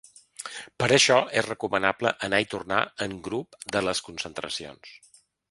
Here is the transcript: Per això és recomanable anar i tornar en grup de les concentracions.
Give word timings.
Per 0.83 0.85
això 0.95 1.17
és 1.41 1.49
recomanable 1.49 2.13
anar 2.29 2.39
i 2.45 2.47
tornar 2.55 2.81
en 3.07 3.15
grup 3.29 3.61
de 3.77 3.85
les 3.91 4.03
concentracions. 4.09 4.99